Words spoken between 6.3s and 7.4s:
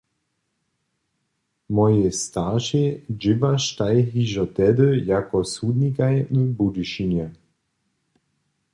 w Budyšinje.